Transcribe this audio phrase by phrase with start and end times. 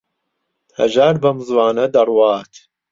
[0.79, 2.51] هەژار بەم زووانە دەڕوات.